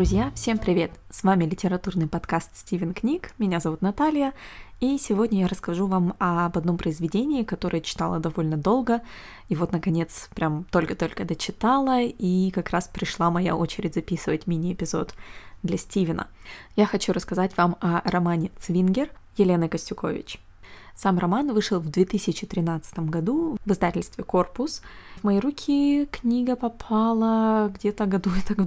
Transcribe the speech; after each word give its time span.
Друзья, 0.00 0.32
всем 0.34 0.56
привет! 0.56 0.92
С 1.10 1.24
вами 1.24 1.44
литературный 1.44 2.06
подкаст 2.06 2.56
Стивен 2.56 2.94
Книг, 2.94 3.32
меня 3.36 3.60
зовут 3.60 3.82
Наталья, 3.82 4.32
и 4.80 4.96
сегодня 4.96 5.40
я 5.42 5.46
расскажу 5.46 5.86
вам 5.86 6.14
об 6.18 6.56
одном 6.56 6.78
произведении, 6.78 7.42
которое 7.42 7.82
читала 7.82 8.18
довольно 8.18 8.56
долго, 8.56 9.02
и 9.50 9.54
вот, 9.54 9.72
наконец, 9.72 10.30
прям 10.34 10.64
только-только 10.70 11.26
дочитала, 11.26 12.00
и 12.00 12.50
как 12.50 12.70
раз 12.70 12.88
пришла 12.88 13.30
моя 13.30 13.54
очередь 13.54 13.92
записывать 13.92 14.46
мини-эпизод 14.46 15.12
для 15.62 15.76
Стивена. 15.76 16.28
Я 16.76 16.86
хочу 16.86 17.12
рассказать 17.12 17.54
вам 17.58 17.76
о 17.82 18.00
романе 18.06 18.52
«Цвингер» 18.58 19.10
Елены 19.36 19.68
Костюкович. 19.68 20.40
Сам 20.96 21.18
роман 21.18 21.52
вышел 21.52 21.78
в 21.78 21.90
2013 21.90 23.00
году 23.00 23.58
в 23.66 23.70
издательстве 23.70 24.24
«Корпус». 24.24 24.80
В 25.16 25.24
мои 25.24 25.38
руки 25.38 26.06
книга 26.06 26.56
попала 26.56 27.70
где-то 27.74 28.06
году 28.06 28.30
так 28.48 28.56
в 28.56 28.64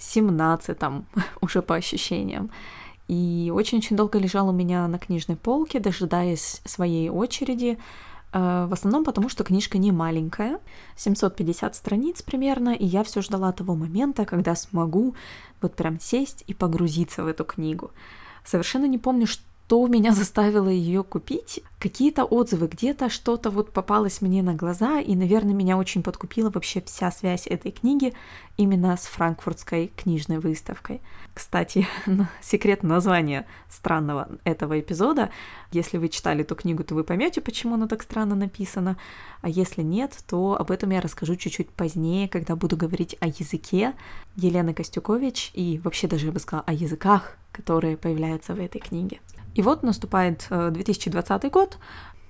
2017, 0.00 0.78
уже 1.40 1.62
по 1.62 1.74
ощущениям. 1.74 2.50
И 3.08 3.52
очень-очень 3.54 3.96
долго 3.96 4.18
лежал 4.18 4.48
у 4.48 4.52
меня 4.52 4.86
на 4.88 4.98
книжной 4.98 5.36
полке, 5.36 5.80
дожидаясь 5.80 6.60
своей 6.64 7.10
очереди, 7.10 7.78
э, 8.32 8.66
в 8.68 8.72
основном 8.72 9.04
потому, 9.04 9.28
что 9.28 9.44
книжка 9.44 9.78
не 9.78 9.92
маленькая, 9.92 10.60
750 10.96 11.74
страниц 11.74 12.22
примерно, 12.22 12.70
и 12.70 12.86
я 12.86 13.02
все 13.02 13.20
ждала 13.20 13.52
того 13.52 13.74
момента, 13.74 14.24
когда 14.24 14.54
смогу 14.54 15.14
вот 15.60 15.74
прям 15.74 15.98
сесть 16.00 16.44
и 16.46 16.54
погрузиться 16.54 17.24
в 17.24 17.26
эту 17.26 17.44
книгу. 17.44 17.90
Совершенно 18.44 18.86
не 18.86 18.98
помню, 18.98 19.26
что 19.26 19.42
что 19.70 19.86
меня 19.86 20.10
заставило 20.12 20.68
ее 20.68 21.04
купить. 21.04 21.62
Какие-то 21.78 22.24
отзывы, 22.24 22.66
где-то 22.66 23.08
что-то 23.08 23.50
вот 23.50 23.72
попалось 23.72 24.20
мне 24.20 24.42
на 24.42 24.52
глаза, 24.52 24.98
и, 24.98 25.14
наверное, 25.14 25.54
меня 25.54 25.78
очень 25.78 26.02
подкупила 26.02 26.50
вообще 26.50 26.80
вся 26.80 27.12
связь 27.12 27.46
этой 27.46 27.70
книги 27.70 28.12
именно 28.56 28.96
с 28.96 29.02
франкфуртской 29.02 29.92
книжной 29.96 30.40
выставкой. 30.40 31.00
Кстати, 31.34 31.86
секрет 32.42 32.82
названия 32.82 33.46
странного 33.68 34.28
этого 34.42 34.80
эпизода. 34.80 35.30
Если 35.70 35.98
вы 35.98 36.08
читали 36.08 36.40
эту 36.40 36.56
книгу, 36.56 36.82
то 36.82 36.96
вы 36.96 37.04
поймете, 37.04 37.40
почему 37.40 37.74
она 37.74 37.86
так 37.86 38.02
странно 38.02 38.34
написана. 38.34 38.96
А 39.40 39.48
если 39.48 39.82
нет, 39.82 40.18
то 40.26 40.56
об 40.58 40.72
этом 40.72 40.90
я 40.90 41.00
расскажу 41.00 41.36
чуть-чуть 41.36 41.70
позднее, 41.70 42.28
когда 42.28 42.56
буду 42.56 42.76
говорить 42.76 43.16
о 43.20 43.28
языке 43.28 43.92
Елены 44.34 44.74
Костюкович 44.74 45.52
и 45.54 45.80
вообще 45.84 46.08
даже, 46.08 46.26
я 46.26 46.32
бы 46.32 46.40
сказала, 46.40 46.64
о 46.66 46.72
языках, 46.72 47.36
которые 47.52 47.96
появляются 47.96 48.52
в 48.52 48.58
этой 48.58 48.80
книге. 48.80 49.20
И 49.54 49.62
вот 49.62 49.82
наступает 49.82 50.46
2020 50.50 51.44
э, 51.44 51.50
год, 51.50 51.78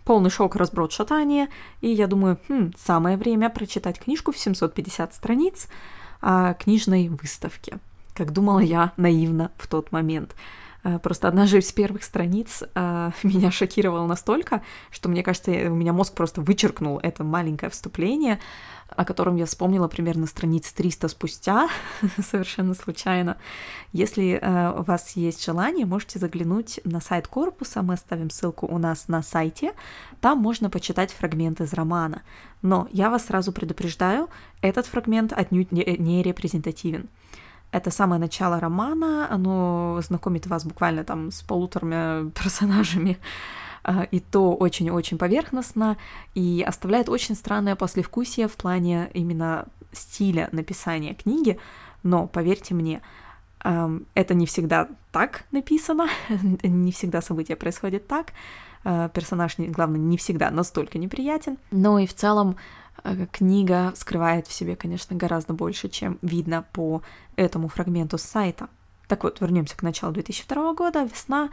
полный 0.04 0.30
шок, 0.30 0.56
разброд, 0.56 0.92
шатание, 0.92 1.48
и 1.80 1.88
я 1.88 2.06
думаю, 2.06 2.38
хм, 2.48 2.72
самое 2.78 3.16
время 3.16 3.50
прочитать 3.50 3.98
книжку 3.98 4.32
в 4.32 4.38
750 4.38 5.14
страниц 5.14 5.68
о 6.20 6.54
книжной 6.54 7.08
выставке, 7.08 7.78
как 8.14 8.32
думала 8.32 8.60
я 8.60 8.92
наивно 8.96 9.52
в 9.56 9.66
тот 9.68 9.92
момент. 9.92 10.34
Э, 10.82 10.98
просто 10.98 11.28
одна 11.28 11.46
же 11.46 11.58
из 11.58 11.72
первых 11.72 12.02
страниц 12.04 12.62
э, 12.74 13.10
меня 13.22 13.50
шокировала 13.50 14.06
настолько, 14.06 14.62
что, 14.90 15.08
мне 15.08 15.22
кажется, 15.22 15.50
у 15.50 15.74
меня 15.74 15.92
мозг 15.92 16.14
просто 16.14 16.40
вычеркнул 16.40 16.98
это 17.02 17.24
маленькое 17.24 17.70
вступление, 17.70 18.40
о 18.88 19.04
котором 19.04 19.36
я 19.36 19.46
вспомнила 19.46 19.88
примерно 19.88 20.26
страниц 20.26 20.72
300 20.72 21.08
спустя, 21.08 21.68
совершенно 22.22 22.74
случайно. 22.74 23.36
Если 23.92 24.38
э, 24.40 24.72
у 24.78 24.82
вас 24.82 25.12
есть 25.16 25.44
желание, 25.44 25.86
можете 25.86 26.18
заглянуть 26.18 26.80
на 26.84 27.00
сайт 27.00 27.28
корпуса, 27.28 27.82
мы 27.82 27.94
оставим 27.94 28.30
ссылку 28.30 28.66
у 28.66 28.78
нас 28.78 29.08
на 29.08 29.22
сайте, 29.22 29.74
там 30.20 30.38
можно 30.38 30.70
почитать 30.70 31.12
фрагмент 31.12 31.60
из 31.60 31.72
романа. 31.72 32.22
Но 32.62 32.88
я 32.92 33.10
вас 33.10 33.26
сразу 33.26 33.52
предупреждаю, 33.52 34.28
этот 34.60 34.86
фрагмент 34.86 35.32
отнюдь 35.32 35.72
не 35.72 36.22
репрезентативен. 36.22 37.08
Это 37.72 37.90
самое 37.90 38.20
начало 38.20 38.58
романа, 38.58 39.28
оно 39.30 40.00
знакомит 40.02 40.46
вас 40.46 40.64
буквально 40.64 41.04
там 41.04 41.30
с 41.30 41.42
полуторами 41.42 42.30
персонажами, 42.38 43.18
а, 43.82 44.04
и 44.04 44.20
то 44.20 44.54
очень-очень 44.54 45.18
поверхностно, 45.18 45.96
и 46.34 46.64
оставляет 46.66 47.08
очень 47.08 47.34
странное 47.34 47.76
послевкусие 47.76 48.48
в 48.48 48.56
плане 48.56 49.10
именно 49.14 49.66
стиля 49.92 50.48
написания 50.52 51.14
книги, 51.14 51.58
но 52.02 52.26
поверьте 52.26 52.74
мне, 52.74 53.02
это 53.62 54.34
не 54.34 54.46
всегда 54.46 54.88
так 55.12 55.44
написано, 55.50 56.08
не 56.62 56.92
всегда 56.92 57.20
события 57.20 57.56
происходят 57.56 58.06
так, 58.06 58.32
а, 58.84 59.08
персонаж, 59.08 59.56
главное, 59.58 60.00
не 60.00 60.16
всегда 60.16 60.50
настолько 60.50 60.98
неприятен, 60.98 61.58
но 61.70 61.98
и 61.98 62.06
в 62.06 62.14
целом 62.14 62.56
книга 63.32 63.92
скрывает 63.96 64.46
в 64.46 64.52
себе, 64.52 64.76
конечно, 64.76 65.16
гораздо 65.16 65.52
больше, 65.54 65.88
чем 65.88 66.18
видно 66.22 66.64
по 66.72 67.02
этому 67.36 67.68
фрагменту 67.68 68.18
сайта. 68.18 68.68
Так 69.08 69.24
вот, 69.24 69.40
вернемся 69.40 69.76
к 69.76 69.82
началу 69.82 70.12
2002 70.12 70.74
года, 70.74 71.02
весна, 71.02 71.50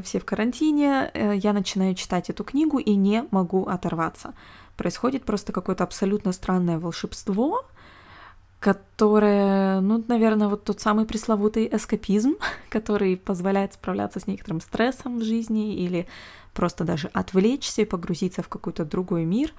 все 0.00 0.20
в 0.20 0.24
карантине, 0.24 1.10
э, 1.12 1.34
я 1.36 1.52
начинаю 1.52 1.94
читать 1.94 2.30
эту 2.30 2.44
книгу 2.44 2.78
и 2.78 2.94
не 2.94 3.24
могу 3.32 3.66
оторваться. 3.66 4.34
Происходит 4.76 5.24
просто 5.24 5.52
какое-то 5.52 5.82
абсолютно 5.82 6.32
странное 6.32 6.78
волшебство, 6.78 7.64
которое, 8.60 9.80
ну, 9.80 10.04
наверное, 10.06 10.48
вот 10.48 10.64
тот 10.64 10.80
самый 10.80 11.04
пресловутый 11.04 11.68
эскапизм, 11.72 12.36
который 12.70 13.16
позволяет 13.16 13.74
справляться 13.74 14.20
с 14.20 14.26
некоторым 14.26 14.60
стрессом 14.60 15.18
в 15.18 15.24
жизни 15.24 15.74
или 15.74 16.06
просто 16.54 16.84
даже 16.84 17.08
отвлечься 17.08 17.82
и 17.82 17.86
погрузиться 17.86 18.42
в 18.42 18.48
какой-то 18.48 18.84
другой 18.84 19.24
мир, 19.24 19.52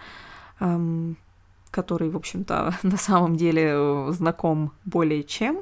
который, 1.72 2.10
в 2.10 2.18
общем-то, 2.18 2.76
на 2.84 2.98
самом 2.98 3.36
деле 3.36 3.72
э, 3.74 4.12
знаком 4.12 4.74
более 4.86 5.24
чем 5.24 5.62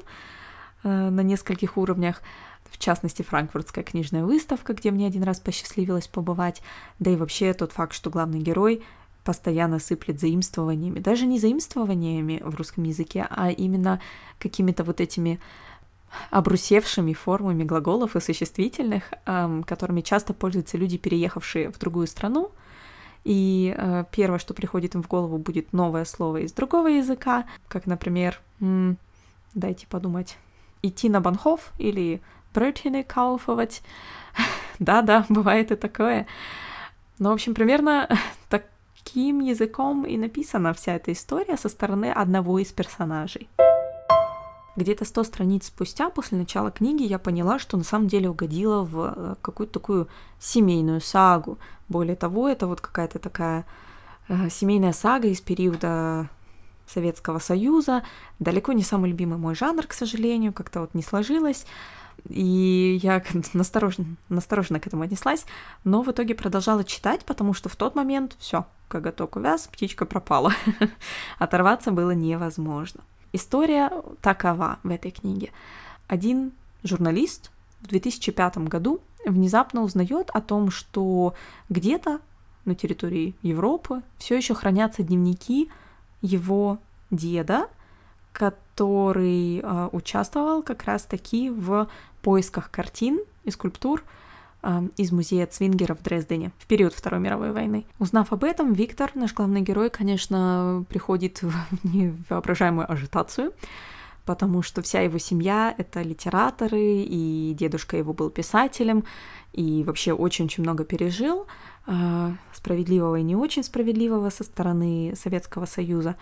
э, 0.82 0.88
на 0.88 1.20
нескольких 1.22 1.76
уровнях 1.76 2.22
в 2.70 2.78
частности, 2.78 3.22
франкфуртская 3.22 3.82
книжная 3.82 4.24
выставка, 4.24 4.74
где 4.74 4.92
мне 4.92 5.06
один 5.06 5.24
раз 5.24 5.40
посчастливилось 5.40 6.06
побывать, 6.06 6.62
да 7.00 7.10
и 7.10 7.16
вообще 7.16 7.52
тот 7.52 7.72
факт, 7.72 7.92
что 7.92 8.10
главный 8.10 8.38
герой 8.38 8.82
постоянно 9.24 9.78
сыплет 9.80 10.20
заимствованиями, 10.20 11.00
даже 11.00 11.26
не 11.26 11.38
заимствованиями 11.38 12.40
в 12.42 12.54
русском 12.54 12.84
языке, 12.84 13.26
а 13.28 13.50
именно 13.50 14.00
какими-то 14.38 14.84
вот 14.84 15.00
этими 15.00 15.40
обрусевшими 16.30 17.12
формами 17.12 17.64
глаголов 17.64 18.16
и 18.16 18.20
существительных, 18.20 19.12
которыми 19.66 20.00
часто 20.00 20.32
пользуются 20.32 20.78
люди, 20.78 20.96
переехавшие 20.96 21.70
в 21.70 21.78
другую 21.78 22.06
страну. 22.06 22.50
И 23.24 23.74
э, 23.76 24.04
первое, 24.10 24.38
что 24.38 24.54
приходит 24.54 24.94
им 24.94 25.02
в 25.02 25.08
голову, 25.08 25.38
будет 25.38 25.72
новое 25.72 26.04
слово 26.04 26.38
из 26.38 26.52
другого 26.52 26.88
языка, 26.88 27.44
как, 27.68 27.86
например, 27.86 28.40
м- 28.60 28.96
дайте 29.54 29.86
подумать, 29.86 30.38
идти 30.82 31.08
на 31.08 31.20
банхов 31.20 31.72
или 31.78 32.22
Брötchen 32.54 33.04
кауфовать. 33.04 33.82
Да-да, 34.78 35.26
бывает 35.28 35.70
и 35.70 35.76
такое. 35.76 36.26
Ну, 37.18 37.30
в 37.30 37.32
общем, 37.32 37.54
примерно 37.54 38.08
таким 38.48 39.40
языком 39.40 40.04
и 40.04 40.16
написана 40.16 40.72
вся 40.72 40.94
эта 40.94 41.12
история 41.12 41.56
со 41.56 41.68
стороны 41.68 42.10
одного 42.10 42.58
из 42.58 42.72
персонажей. 42.72 43.48
Где-то 44.80 45.04
100 45.04 45.24
страниц 45.24 45.66
спустя, 45.66 46.08
после 46.08 46.38
начала 46.38 46.70
книги, 46.70 47.02
я 47.02 47.18
поняла, 47.18 47.58
что 47.58 47.76
на 47.76 47.84
самом 47.84 48.08
деле 48.08 48.30
угодила 48.30 48.82
в 48.82 49.14
э, 49.14 49.34
какую-то 49.42 49.74
такую 49.74 50.08
семейную 50.38 51.02
сагу. 51.02 51.58
Более 51.90 52.16
того, 52.16 52.48
это 52.48 52.66
вот 52.66 52.80
какая-то 52.80 53.18
такая 53.18 53.66
э, 54.28 54.48
семейная 54.48 54.94
сага 54.94 55.28
из 55.28 55.42
периода 55.42 56.30
Советского 56.86 57.40
Союза. 57.40 58.04
Далеко 58.38 58.72
не 58.72 58.82
самый 58.82 59.10
любимый 59.10 59.36
мой 59.36 59.54
жанр, 59.54 59.86
к 59.86 59.92
сожалению, 59.92 60.54
как-то 60.54 60.80
вот 60.80 60.94
не 60.94 61.02
сложилось. 61.02 61.66
И 62.30 62.98
я 63.02 63.22
настороженно, 63.52 64.16
настороженно 64.30 64.80
к 64.80 64.86
этому 64.86 65.02
отнеслась, 65.02 65.44
но 65.84 66.00
в 66.00 66.10
итоге 66.10 66.34
продолжала 66.34 66.84
читать, 66.84 67.26
потому 67.26 67.52
что 67.52 67.68
в 67.68 67.76
тот 67.76 67.94
момент 67.94 68.34
все, 68.38 68.64
коготок 68.88 69.36
увяз, 69.36 69.68
птичка 69.70 70.06
пропала. 70.06 70.54
Оторваться 71.38 71.90
было 71.90 72.12
невозможно. 72.12 73.02
История 73.32 73.90
такова 74.20 74.78
в 74.82 74.90
этой 74.90 75.10
книге. 75.10 75.52
Один 76.08 76.52
журналист 76.82 77.50
в 77.80 77.88
2005 77.88 78.58
году 78.58 79.00
внезапно 79.24 79.82
узнает 79.82 80.30
о 80.30 80.40
том, 80.40 80.70
что 80.70 81.34
где-то 81.68 82.20
на 82.64 82.74
территории 82.74 83.34
Европы 83.42 84.02
все 84.18 84.36
еще 84.36 84.54
хранятся 84.54 85.02
дневники 85.02 85.70
его 86.22 86.78
деда, 87.10 87.68
который 88.32 89.60
э, 89.60 89.88
участвовал 89.92 90.62
как 90.62 90.84
раз-таки 90.84 91.50
в 91.50 91.88
поисках 92.22 92.70
картин 92.70 93.20
и 93.44 93.50
скульптур 93.50 94.04
из 94.96 95.12
музея 95.12 95.46
Цвингера 95.46 95.94
в 95.94 96.02
Дрездене 96.02 96.52
в 96.58 96.66
период 96.66 96.92
Второй 96.92 97.20
мировой 97.20 97.52
войны. 97.52 97.86
Узнав 97.98 98.32
об 98.32 98.44
этом, 98.44 98.72
Виктор, 98.72 99.10
наш 99.14 99.32
главный 99.32 99.62
герой, 99.62 99.90
конечно, 99.90 100.84
приходит 100.88 101.42
в 101.42 101.52
невоображаемую 101.84 102.90
ажитацию, 102.90 103.52
потому 104.26 104.62
что 104.62 104.82
вся 104.82 105.00
его 105.00 105.18
семья— 105.18 105.74
это 105.78 106.02
литераторы, 106.02 106.80
и 106.80 107.54
дедушка 107.58 107.96
его 107.96 108.12
был 108.12 108.30
писателем, 108.30 109.04
и 109.52 109.82
вообще 109.84 110.12
очень-очень 110.12 110.62
много 110.62 110.84
пережил, 110.84 111.46
э, 111.86 112.32
справедливого 112.52 113.16
и 113.16 113.22
не 113.22 113.36
очень 113.36 113.64
справедливого 113.64 114.30
со 114.30 114.44
стороны 114.44 115.14
Советского 115.16 115.66
Союза. 115.66 116.16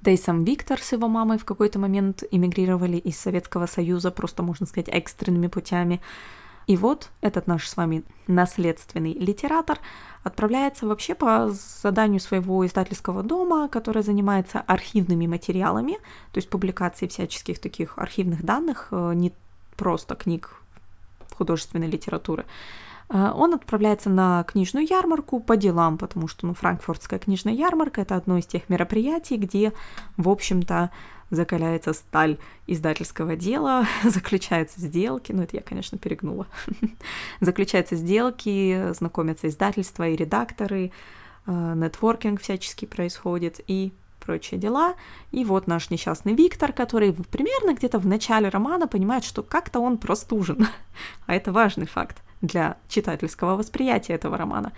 Да 0.00 0.10
и 0.10 0.16
сам 0.16 0.44
Виктор 0.44 0.80
с 0.80 0.92
его 0.92 1.08
мамой 1.08 1.38
в 1.38 1.44
какой-то 1.44 1.78
момент 1.78 2.22
эмигрировали 2.30 2.98
из 2.98 3.18
Советского 3.18 3.66
Союза, 3.66 4.10
просто, 4.10 4.42
можно 4.42 4.66
сказать, 4.66 4.88
экстренными 4.88 5.48
путями. 5.48 6.00
И 6.68 6.76
вот 6.76 7.08
этот 7.22 7.46
наш 7.46 7.66
с 7.66 7.76
вами 7.78 8.04
наследственный 8.26 9.14
литератор 9.14 9.78
отправляется 10.22 10.86
вообще 10.86 11.14
по 11.14 11.48
заданию 11.50 12.20
своего 12.20 12.64
издательского 12.66 13.22
дома, 13.22 13.68
который 13.68 14.02
занимается 14.02 14.60
архивными 14.60 15.26
материалами, 15.26 15.94
то 16.30 16.38
есть 16.38 16.50
публикацией 16.50 17.08
всяческих 17.08 17.58
таких 17.58 17.96
архивных 17.96 18.44
данных, 18.44 18.88
э, 18.90 19.12
не 19.14 19.32
просто 19.76 20.14
книг 20.14 20.60
художественной 21.34 21.88
литературы. 21.88 22.44
Э, 23.10 23.32
он 23.34 23.54
отправляется 23.54 24.10
на 24.10 24.44
книжную 24.44 24.86
ярмарку 24.86 25.40
по 25.40 25.56
делам, 25.56 25.98
потому 25.98 26.28
что 26.28 26.46
ну, 26.46 26.54
франкфуртская 26.54 27.18
книжная 27.18 27.54
ярмарка— 27.54 28.00
это 28.02 28.16
одно 28.16 28.38
из 28.38 28.46
тех 28.46 28.68
мероприятий, 28.68 29.36
где, 29.36 29.72
в 30.16 30.28
общем-то, 30.28 30.90
закаляется 31.30 31.92
сталь 31.92 32.38
издательского 32.66 33.36
дела, 33.36 33.86
заключаются 34.04 34.80
сделки, 34.80 35.32
ну 35.32 35.42
это 35.42 35.56
я, 35.56 35.62
конечно, 35.62 35.98
перегнула, 35.98 36.46
заключаются 37.40 37.96
сделки, 37.96 38.92
знакомятся 38.92 39.48
издательства 39.48 40.08
и 40.08 40.16
редакторы, 40.16 40.92
э, 41.46 41.74
нетворкинг 41.76 42.40
всячески 42.40 42.84
происходит 42.84 43.60
и 43.66 43.92
прочие 44.20 44.60
дела. 44.60 44.94
И 45.30 45.44
вот 45.44 45.66
наш 45.66 45.88
несчастный 45.88 46.34
Виктор, 46.34 46.72
который 46.72 47.14
примерно 47.14 47.74
где-то 47.74 47.98
в 47.98 48.06
начале 48.06 48.50
романа 48.50 48.86
понимает, 48.86 49.24
что 49.24 49.42
как-то 49.42 49.80
он 49.80 49.96
простужен. 49.96 50.66
а 51.26 51.34
это 51.34 51.50
важный 51.52 51.86
факт 51.86 52.22
для 52.40 52.76
читательского 52.88 53.56
восприятия 53.56 54.14
этого 54.14 54.36
романа. 54.36 54.72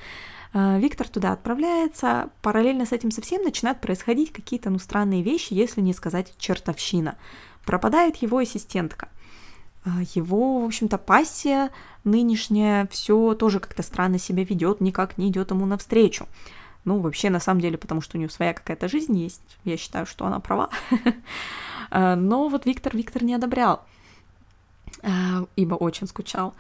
Э, 0.52 0.78
Виктор 0.78 1.08
туда 1.08 1.32
отправляется, 1.32 2.30
параллельно 2.42 2.86
с 2.86 2.92
этим 2.92 3.10
совсем 3.10 3.42
начинают 3.42 3.80
происходить 3.80 4.32
какие-то 4.32 4.70
ну, 4.70 4.78
странные 4.78 5.22
вещи, 5.22 5.52
если 5.54 5.80
не 5.80 5.92
сказать 5.92 6.34
чертовщина. 6.38 7.16
Пропадает 7.64 8.16
его 8.16 8.38
ассистентка. 8.38 9.08
Э, 9.84 9.90
его, 10.14 10.60
в 10.60 10.64
общем-то, 10.64 10.98
пассия 10.98 11.70
нынешняя 12.04 12.86
все 12.90 13.34
тоже 13.34 13.60
как-то 13.60 13.82
странно 13.82 14.18
себя 14.18 14.44
ведет, 14.44 14.80
никак 14.80 15.18
не 15.18 15.28
идет 15.28 15.50
ему 15.50 15.66
навстречу. 15.66 16.26
Ну, 16.84 16.98
вообще, 17.00 17.28
на 17.28 17.40
самом 17.40 17.60
деле, 17.60 17.76
потому 17.76 18.00
что 18.00 18.16
у 18.16 18.18
нее 18.18 18.30
своя 18.30 18.54
какая-то 18.54 18.88
жизнь 18.88 19.16
есть. 19.16 19.58
Я 19.64 19.76
считаю, 19.76 20.06
что 20.06 20.24
она 20.26 20.40
права. 20.40 20.70
Э, 21.90 22.14
но 22.16 22.48
вот 22.48 22.66
Виктор 22.66 22.96
Виктор 22.96 23.22
не 23.22 23.34
одобрял, 23.34 23.84
ибо 25.56 25.74
очень 25.74 26.06
скучал. 26.06 26.54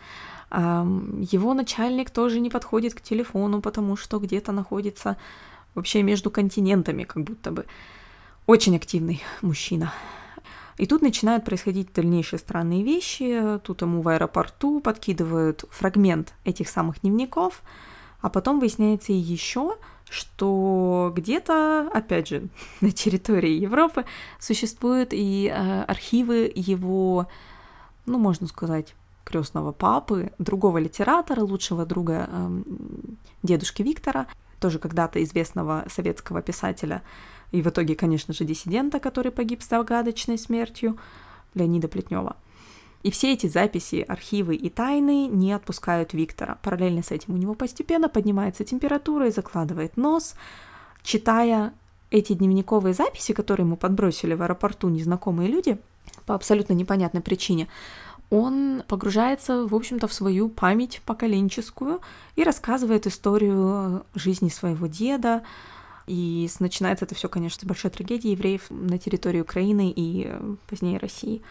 Его 0.50 1.54
начальник 1.54 2.10
тоже 2.10 2.40
не 2.40 2.50
подходит 2.50 2.94
к 2.94 3.00
телефону, 3.00 3.60
потому 3.60 3.96
что 3.96 4.18
где-то 4.18 4.50
находится 4.52 5.16
вообще 5.74 6.02
между 6.02 6.30
континентами, 6.30 7.04
как 7.04 7.22
будто 7.22 7.52
бы. 7.52 7.66
Очень 8.46 8.76
активный 8.76 9.22
мужчина. 9.42 9.92
И 10.76 10.86
тут 10.86 11.02
начинают 11.02 11.44
происходить 11.44 11.92
дальнейшие 11.92 12.38
странные 12.38 12.82
вещи. 12.82 13.60
Тут 13.62 13.82
ему 13.82 14.02
в 14.02 14.08
аэропорту 14.08 14.80
подкидывают 14.80 15.64
фрагмент 15.70 16.32
этих 16.44 16.68
самых 16.68 17.02
дневников, 17.02 17.62
а 18.20 18.30
потом 18.30 18.60
выясняется 18.60 19.12
еще, 19.12 19.76
что 20.08 21.12
где-то, 21.14 21.90
опять 21.92 22.28
же, 22.28 22.48
на 22.80 22.90
территории 22.90 23.52
Европы 23.52 24.04
существуют 24.38 25.10
и 25.12 25.52
э, 25.54 25.82
архивы 25.82 26.50
его, 26.54 27.28
ну, 28.06 28.18
можно 28.18 28.46
сказать, 28.46 28.94
крестного 29.24 29.72
папы, 29.72 30.32
другого 30.38 30.78
литератора, 30.78 31.42
лучшего 31.42 31.86
друга 31.86 32.28
э, 32.30 32.62
дедушки 33.42 33.82
Виктора, 33.82 34.26
тоже 34.60 34.78
когда-то 34.78 35.22
известного 35.22 35.84
советского 35.88 36.42
писателя, 36.42 37.02
и 37.52 37.62
в 37.62 37.66
итоге, 37.66 37.94
конечно 37.94 38.32
же, 38.34 38.44
диссидента, 38.44 39.00
который 39.00 39.32
погиб 39.32 39.62
с 39.62 39.68
загадочной 39.68 40.38
смертью, 40.38 40.98
Леонида 41.54 41.88
Плетнева. 41.88 42.36
И 43.02 43.10
все 43.10 43.32
эти 43.32 43.46
записи, 43.46 44.04
архивы 44.06 44.54
и 44.56 44.68
тайны 44.68 45.26
не 45.26 45.52
отпускают 45.52 46.12
Виктора. 46.12 46.58
Параллельно 46.62 47.02
с 47.02 47.10
этим 47.10 47.34
у 47.34 47.38
него 47.38 47.54
постепенно 47.54 48.08
поднимается 48.08 48.62
температура 48.62 49.26
и 49.26 49.30
закладывает 49.30 49.96
нос, 49.96 50.34
читая 51.02 51.72
эти 52.10 52.34
дневниковые 52.34 52.92
записи, 52.92 53.32
которые 53.32 53.64
ему 53.64 53.76
подбросили 53.76 54.34
в 54.34 54.42
аэропорту 54.42 54.88
незнакомые 54.90 55.48
люди 55.48 55.78
по 56.26 56.34
абсолютно 56.34 56.74
непонятной 56.74 57.22
причине, 57.22 57.68
он 58.30 58.84
погружается, 58.86 59.66
в 59.66 59.74
общем-то, 59.74 60.06
в 60.06 60.12
свою 60.12 60.48
память 60.48 61.02
поколенческую 61.04 62.00
и 62.36 62.44
рассказывает 62.44 63.06
историю 63.06 64.06
жизни 64.14 64.48
своего 64.48 64.86
деда. 64.86 65.42
И 66.06 66.48
начинается 66.60 67.04
это 67.04 67.14
все, 67.14 67.28
конечно, 67.28 67.60
с 67.60 67.64
большой 67.64 67.90
трагедии 67.90 68.30
евреев 68.30 68.66
на 68.70 68.98
территории 68.98 69.40
Украины 69.40 69.92
и 69.94 70.32
позднее 70.68 70.98
России. 70.98 71.42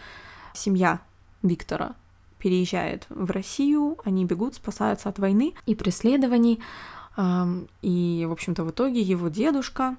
Семья 0.54 1.02
Виктора 1.44 1.96
переезжает 2.40 3.06
в 3.10 3.30
Россию, 3.31 3.98
они 4.06 4.26
бегут, 4.26 4.56
спасаются 4.56 5.10
от 5.10 5.20
войны 5.20 5.54
и 5.66 5.76
преследований. 5.76 6.62
И, 7.81 8.26
в 8.28 8.31
общем-то, 8.31 8.64
в 8.64 8.72
итоге 8.72 9.02
его 9.02 9.28
дедушка 9.28 9.98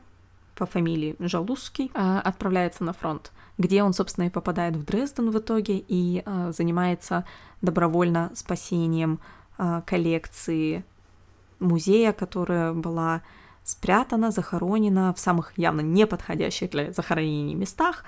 по 0.54 0.66
фамилии 0.66 1.16
Жалузский 1.18 1.90
а, 1.94 2.20
отправляется 2.20 2.84
на 2.84 2.92
фронт 2.92 3.32
где 3.60 3.82
он, 3.82 3.92
собственно, 3.92 4.24
и 4.24 4.30
попадает 4.30 4.74
в 4.74 4.84
Дрезден 4.86 5.30
в 5.30 5.38
итоге 5.38 5.84
и 5.86 6.22
э, 6.24 6.52
занимается 6.56 7.26
добровольно 7.60 8.30
спасением 8.34 9.20
э, 9.58 9.82
коллекции 9.84 10.82
музея, 11.58 12.12
которая 12.12 12.72
была 12.72 13.20
спрятана, 13.62 14.30
захоронена 14.30 15.12
в 15.12 15.18
самых 15.18 15.52
явно 15.58 15.82
неподходящих 15.82 16.70
для 16.70 16.92
захоронений 16.92 17.54
местах. 17.54 18.04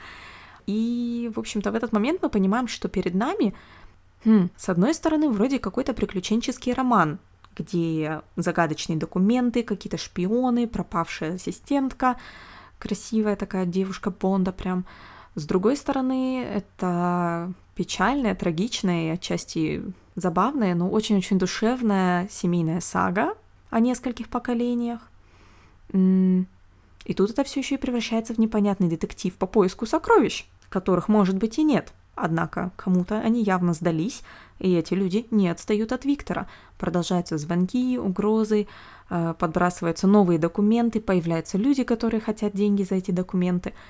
И, 0.66 1.30
в 1.34 1.38
общем-то, 1.38 1.70
в 1.70 1.74
этот 1.74 1.92
момент 1.92 2.22
мы 2.22 2.30
понимаем, 2.30 2.66
что 2.66 2.88
перед 2.88 3.14
нами, 3.14 3.54
хм, 4.24 4.48
с 4.56 4.70
одной 4.70 4.94
стороны, 4.94 5.28
вроде 5.28 5.58
какой-то 5.58 5.92
приключенческий 5.92 6.72
роман, 6.72 7.18
где 7.56 8.22
загадочные 8.36 8.98
документы, 8.98 9.62
какие-то 9.62 9.98
шпионы, 9.98 10.66
пропавшая 10.66 11.34
ассистентка, 11.34 12.16
красивая 12.78 13.36
такая 13.36 13.66
девушка 13.66 14.10
Бонда 14.10 14.52
прям, 14.52 14.84
с 15.34 15.46
другой 15.46 15.76
стороны, 15.76 16.42
это 16.42 17.52
печальная, 17.74 18.34
трагичная 18.34 19.06
и 19.06 19.10
отчасти 19.10 19.82
забавная, 20.14 20.74
но 20.74 20.90
очень-очень 20.90 21.38
душевная 21.38 22.28
семейная 22.28 22.80
сага 22.80 23.34
о 23.70 23.80
нескольких 23.80 24.28
поколениях. 24.28 25.00
И 25.92 27.14
тут 27.16 27.30
это 27.30 27.44
все 27.44 27.60
еще 27.60 27.76
и 27.76 27.78
превращается 27.78 28.34
в 28.34 28.38
непонятный 28.38 28.88
детектив 28.88 29.34
по 29.34 29.46
поиску 29.46 29.86
сокровищ, 29.86 30.46
которых, 30.68 31.08
может 31.08 31.36
быть, 31.36 31.58
и 31.58 31.64
нет. 31.64 31.92
Однако 32.14 32.72
кому-то 32.76 33.18
они 33.18 33.42
явно 33.42 33.72
сдались, 33.72 34.22
и 34.58 34.74
эти 34.74 34.94
люди 34.94 35.26
не 35.30 35.48
отстают 35.48 35.92
от 35.92 36.04
Виктора. 36.04 36.46
Продолжаются 36.78 37.38
звонки, 37.38 37.98
угрозы, 37.98 38.66
э, 39.10 39.34
подбрасываются 39.38 40.06
новые 40.06 40.38
документы, 40.38 41.00
появляются 41.00 41.58
люди, 41.58 41.84
которые 41.84 42.20
хотят 42.20 42.52
деньги 42.54 42.82
за 42.82 42.96
эти 42.96 43.10
документы– 43.10 43.72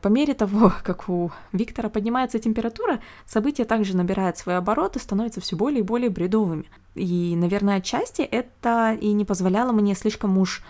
по 0.00 0.08
мере 0.08 0.34
того, 0.34 0.72
как 0.82 1.08
у 1.08 1.30
Виктора 1.52 1.88
поднимается 1.88 2.38
температура, 2.38 3.00
события 3.26 3.64
также 3.64 3.96
набирают 3.96 4.38
свои 4.38 4.56
обороты, 4.56 4.98
становятся 4.98 5.40
все 5.40 5.56
более 5.56 5.80
и 5.80 5.84
более 5.84 6.10
бредовыми. 6.10 6.64
И, 6.94 7.34
наверное, 7.36 7.76
отчасти 7.76 8.22
это 8.22 8.96
и 9.00 9.12
не 9.12 9.24
позволяло 9.24 9.72
мне 9.72 9.94
слишком 9.94 10.38
уж 10.38 10.62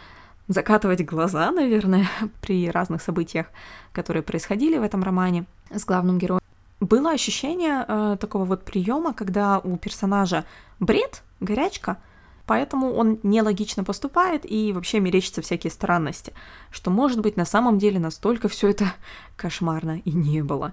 закатывать 0.49 1.05
глаза, 1.05 1.51
наверное, 1.51 2.09
при 2.41 2.71
разных 2.71 3.03
событиях, 3.03 3.47
которые 3.93 4.23
происходили 4.23 4.79
в 4.79 4.83
этом 4.83 5.03
романе 5.03 5.47
с 5.71 5.85
главным 5.85 6.19
героем. 6.19 6.40
Было 6.81 7.13
ощущение 7.13 7.85
э, 7.87 8.17
такого 8.19 8.45
вот 8.45 8.65
приема, 8.65 9.13
когда 9.13 9.59
у 9.59 9.77
персонажа 9.77 10.45
бред, 10.79 11.23
горячка— 11.41 11.99
поэтому 12.51 12.95
он 12.95 13.21
нелогично 13.23 13.85
поступает 13.85 14.45
и 14.45 14.73
вообще 14.73 14.99
мерещится 14.99 15.41
всякие 15.41 15.71
странности, 15.71 16.33
что, 16.73 16.91
может 16.91 17.21
быть, 17.21 17.37
на 17.37 17.45
самом 17.45 17.79
деле 17.79 18.01
настолько 18.01 18.49
все 18.49 18.71
это 18.71 18.93
кошмарно 19.37 20.01
и 20.05 20.11
не 20.11 20.43
было. 20.43 20.73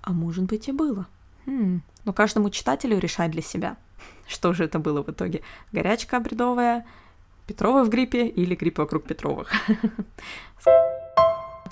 А 0.00 0.12
может 0.14 0.44
быть 0.44 0.68
и 0.68 0.72
было. 0.72 1.06
Хм. 1.44 1.82
Но 2.06 2.14
каждому 2.14 2.48
читателю 2.48 2.98
решать 2.98 3.30
для 3.30 3.42
себя, 3.42 3.76
что 4.26 4.54
же 4.54 4.64
это 4.64 4.78
было 4.78 5.02
в 5.02 5.10
итоге. 5.10 5.42
Горячка 5.70 6.18
бредовая, 6.18 6.86
Петрова 7.46 7.84
в 7.84 7.90
гриппе 7.90 8.26
или 8.26 8.54
грипп 8.54 8.78
вокруг 8.78 9.04
Петровых. 9.04 9.52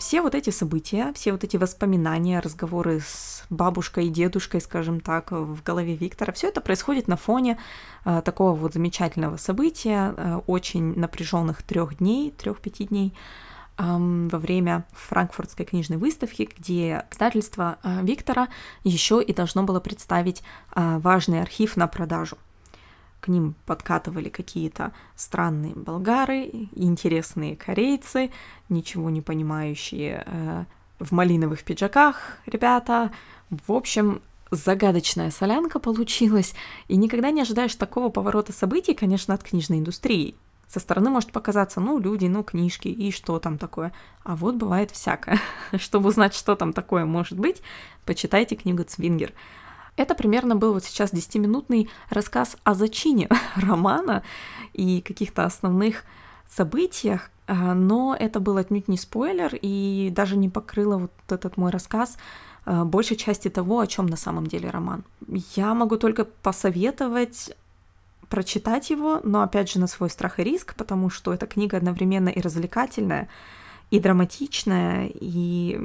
все 0.00 0.22
вот 0.22 0.34
эти 0.34 0.50
события, 0.50 1.12
все 1.14 1.32
вот 1.32 1.44
эти 1.44 1.58
воспоминания, 1.58 2.40
разговоры 2.40 3.00
с 3.00 3.44
бабушкой 3.50 4.06
и 4.06 4.08
дедушкой, 4.08 4.62
скажем 4.62 5.00
так, 5.00 5.30
в 5.30 5.62
голове 5.62 5.94
Виктора, 5.94 6.32
все 6.32 6.48
это 6.48 6.62
происходит 6.62 7.06
на 7.06 7.16
фоне 7.16 7.58
э, 8.06 8.22
такого 8.24 8.54
вот 8.54 8.72
замечательного 8.72 9.36
события, 9.36 10.14
э, 10.16 10.40
очень 10.46 10.98
напряженных 10.98 11.62
трех 11.62 11.98
дней, 11.98 12.30
трех-пяти 12.30 12.86
дней, 12.86 13.14
во 13.78 14.38
время 14.38 14.84
франкфуртской 14.92 15.64
книжной 15.64 15.96
выставки, 15.96 16.46
где 16.58 17.06
издательство 17.10 17.78
э, 17.82 18.02
Виктора 18.02 18.48
еще 18.84 19.22
и 19.22 19.32
должно 19.32 19.62
было 19.62 19.80
представить 19.80 20.42
э, 20.74 20.98
важный 20.98 21.40
архив 21.40 21.78
на 21.78 21.86
продажу. 21.86 22.36
К 23.20 23.28
ним 23.28 23.54
подкатывали 23.66 24.28
какие-то 24.28 24.92
странные 25.14 25.74
болгары, 25.74 26.68
интересные 26.74 27.54
корейцы, 27.54 28.30
ничего 28.68 29.10
не 29.10 29.20
понимающие 29.20 30.24
э, 30.26 30.64
в 30.98 31.12
малиновых 31.12 31.62
пиджаках 31.62 32.38
ребята. 32.46 33.10
В 33.50 33.72
общем, 33.72 34.22
загадочная 34.50 35.30
солянка 35.30 35.78
получилась, 35.78 36.54
и 36.88 36.96
никогда 36.96 37.30
не 37.30 37.42
ожидаешь 37.42 37.74
такого 37.74 38.08
поворота 38.08 38.52
событий, 38.52 38.94
конечно, 38.94 39.34
от 39.34 39.42
книжной 39.42 39.78
индустрии. 39.78 40.34
Со 40.66 40.78
стороны 40.78 41.10
может 41.10 41.32
показаться, 41.32 41.80
ну, 41.80 41.98
люди, 41.98 42.26
ну, 42.26 42.44
книжки, 42.44 42.88
и 42.88 43.10
что 43.10 43.40
там 43.40 43.58
такое. 43.58 43.92
А 44.22 44.36
вот 44.36 44.54
бывает 44.54 44.92
всякое. 44.92 45.40
Чтобы 45.76 46.08
узнать, 46.08 46.32
что 46.32 46.54
там 46.54 46.72
такое 46.72 47.04
может 47.04 47.38
быть, 47.38 47.60
почитайте 48.06 48.54
книгу 48.54 48.84
Цвингер. 48.84 49.32
Это 50.00 50.14
примерно 50.14 50.56
был 50.56 50.72
вот 50.72 50.84
сейчас 50.84 51.12
10-минутный 51.12 51.90
рассказ 52.08 52.56
о 52.64 52.72
зачине 52.72 53.28
романа 53.56 54.22
и 54.72 55.02
каких-то 55.02 55.44
основных 55.44 56.04
событиях, 56.48 57.30
а, 57.46 57.74
но 57.74 58.16
это 58.18 58.40
был 58.40 58.56
отнюдь 58.56 58.88
не 58.88 58.96
спойлер 58.96 59.54
и 59.60 60.08
даже 60.10 60.38
не 60.38 60.48
покрыло 60.48 60.96
вот 60.96 61.12
этот 61.28 61.58
мой 61.58 61.70
рассказ 61.70 62.16
а, 62.64 62.86
большей 62.86 63.18
части 63.18 63.50
того, 63.50 63.78
о 63.78 63.86
чем 63.86 64.06
на 64.06 64.16
самом 64.16 64.46
деле 64.46 64.70
роман. 64.70 65.04
Я 65.54 65.74
могу 65.74 65.98
только 65.98 66.24
посоветовать 66.24 67.54
прочитать 68.30 68.88
его, 68.88 69.20
но 69.22 69.42
опять 69.42 69.70
же 69.70 69.78
на 69.78 69.86
свой 69.86 70.08
страх 70.08 70.40
и 70.40 70.44
риск, 70.44 70.76
потому 70.76 71.10
что 71.10 71.34
эта 71.34 71.46
книга 71.46 71.76
одновременно 71.76 72.30
и 72.30 72.40
развлекательная, 72.40 73.28
и 73.90 74.00
драматичная, 74.00 75.10
и 75.12 75.78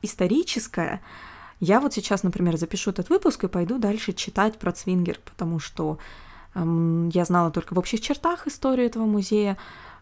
историческая. 0.00 1.02
Я 1.64 1.78
вот 1.78 1.94
сейчас, 1.94 2.24
например, 2.24 2.56
запишу 2.56 2.90
этот 2.90 3.08
выпуск 3.08 3.44
и 3.44 3.48
пойду 3.48 3.78
дальше 3.78 4.12
читать 4.12 4.58
про 4.58 4.72
Цвингер, 4.72 5.20
потому 5.24 5.60
что 5.60 5.96
эм, 6.56 7.08
я 7.10 7.24
знала 7.24 7.52
только 7.52 7.74
в 7.74 7.78
общих 7.78 8.00
чертах 8.00 8.48
историю 8.48 8.86
этого 8.86 9.06
музея, 9.06 9.56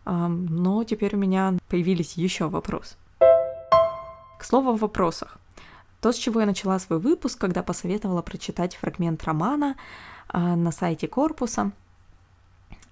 эм, 0.06 0.46
но 0.46 0.82
теперь 0.84 1.14
у 1.14 1.18
меня 1.18 1.58
появились 1.68 2.14
еще 2.14 2.48
вопросы. 2.48 2.96
К 3.18 4.42
слову 4.42 4.70
о 4.70 4.76
вопросах. 4.76 5.36
То, 6.00 6.12
с 6.12 6.16
чего 6.16 6.40
я 6.40 6.46
начала 6.46 6.78
свой 6.78 6.98
выпуск, 6.98 7.38
когда 7.38 7.62
посоветовала 7.62 8.22
прочитать 8.22 8.74
фрагмент 8.76 9.22
романа, 9.24 9.76
а, 10.28 10.56
на 10.56 10.72
сайте 10.72 11.08
корпуса. 11.08 11.72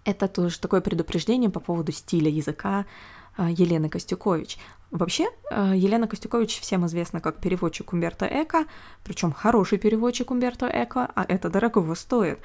Это 0.04 0.28
тоже 0.28 0.60
такое 0.60 0.82
предупреждение 0.82 1.48
по 1.48 1.60
поводу 1.60 1.92
стиля 1.92 2.30
языка 2.30 2.84
а, 3.34 3.48
Елены 3.48 3.88
Костюкович. 3.88 4.58
Вообще, 4.90 5.28
а, 5.50 5.74
Елена 5.74 6.06
Костюкович 6.06 6.60
всем 6.60 6.86
известна 6.86 7.20
как 7.20 7.40
переводчик 7.40 7.92
Умберто 7.92 8.26
Эко, 8.26 8.66
причем 9.04 9.32
хороший 9.32 9.78
переводчик 9.78 10.30
Умберто 10.30 10.66
Эко, 10.66 11.10
а 11.14 11.24
это 11.28 11.50
дорого 11.50 11.94
стоит. 11.94 12.40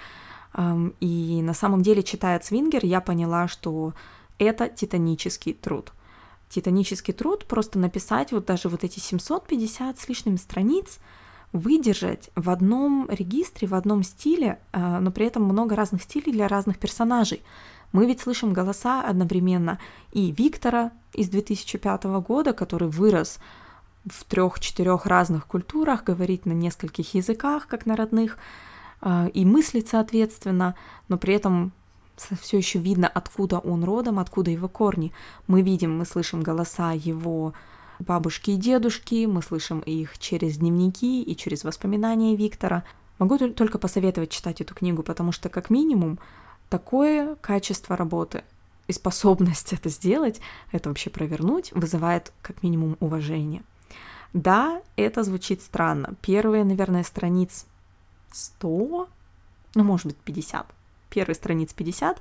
И 1.00 1.42
на 1.42 1.56
самом 1.56 1.82
деле, 1.82 2.04
читая 2.04 2.38
Цвингер, 2.38 2.86
я 2.86 3.02
поняла, 3.02 3.48
что 3.48 3.94
это 4.38 4.70
титанический 4.70 5.54
труд. 5.54 5.94
Титанический 6.48 7.12
труд 7.12 7.46
просто 7.46 7.80
написать 7.80 8.32
вот 8.32 8.46
даже 8.46 8.70
вот 8.70 8.84
эти 8.84 9.00
750 9.00 9.98
с 9.98 10.08
лишним 10.08 10.38
страниц— 10.38 11.00
выдержать 11.54 12.32
в 12.36 12.50
одном 12.50 13.08
регистре, 13.10 13.68
в 13.68 13.76
одном 13.76 14.04
стиле, 14.04 14.60
а, 14.74 15.00
но 15.00 15.12
при 15.12 15.28
этом 15.28 15.44
много 15.44 15.76
разных 15.76 16.02
стилей 16.02 16.34
для 16.34 16.48
разных 16.48 16.80
персонажей. 16.80 17.44
Мы 17.92 18.08
ведь 18.08 18.22
слышим 18.22 18.54
голоса 18.54 19.04
одновременно 19.04 19.80
и 20.12 20.32
Виктора 20.32 20.92
из 21.14 21.30
2005 21.30 22.04
года, 22.22 22.54
который 22.54 22.88
вырос 22.88 23.40
в 24.06 24.24
трех-четырех 24.26 25.06
разных 25.06 25.48
культурах, 25.48 26.04
говорит 26.04 26.46
на 26.46 26.52
нескольких 26.52 27.14
языках, 27.14 27.68
как 27.68 27.86
на 27.86 27.96
родных, 27.96 28.38
а, 29.02 29.28
и 29.34 29.46
мыслит 29.46 29.88
соответственно, 29.88 30.76
но 31.08 31.18
при 31.18 31.36
этом 31.36 31.72
все 32.16 32.58
еще 32.58 32.80
видно, 32.80 33.08
откуда 33.08 33.60
он 33.60 33.84
родом, 33.84 34.20
откуда 34.20 34.52
его 34.52 34.68
корни. 34.68 35.14
Мы 35.48 35.62
видим, 35.62 35.98
мы 35.98 36.06
слышим 36.06 36.42
голоса 36.42 36.92
его 36.92 37.54
бабушки 38.00 38.52
и 38.52 38.56
дедушки, 38.56 39.26
мы 39.26 39.42
слышим 39.42 39.80
их 39.80 40.18
через 40.20 40.58
дневники 40.58 41.24
и 41.24 41.36
через 41.36 41.64
воспоминания 41.64 42.36
Виктора. 42.36 42.84
Могу 43.20 43.38
только 43.38 43.78
посоветовать 43.78 44.32
читать 44.32 44.62
эту 44.62 44.76
книгу, 44.76 45.04
потому 45.04 45.32
что, 45.32 45.50
как 45.50 45.70
минимум, 45.70 46.20
такое 46.70 47.36
качество 47.36 47.96
работы 47.96 48.44
и 48.88 48.94
способность 48.94 49.74
это 49.74 49.90
сделать, 49.90 50.42
это 50.72 50.90
вообще 50.90 51.10
провернуть, 51.10 51.72
вызывает 51.72 52.34
как 52.42 52.64
минимум 52.64 52.98
уважение. 53.00 53.64
Да, 54.34 54.82
это 54.96 55.24
звучит 55.24 55.62
странно. 55.62 56.16
Первые, 56.22 56.64
наверное, 56.64 57.04
страниц 57.04 57.66
100, 58.32 59.08
ну, 59.76 59.84
может 59.84 60.08
быть, 60.08 60.18
50. 60.18 60.66
Первые 61.10 61.36
страниц 61.36 61.74
50 61.74 62.20